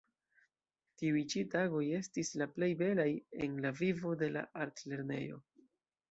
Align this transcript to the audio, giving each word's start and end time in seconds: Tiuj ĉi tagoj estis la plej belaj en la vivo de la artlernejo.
Tiuj 0.99 1.19
ĉi 1.33 1.41
tagoj 1.55 1.83
estis 1.97 2.31
la 2.41 2.47
plej 2.55 2.69
belaj 2.79 3.05
en 3.47 3.59
la 3.65 3.73
vivo 3.81 4.15
de 4.23 4.31
la 4.39 4.43
artlernejo. 4.65 5.37